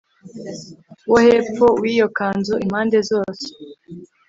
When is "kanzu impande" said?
2.17-2.97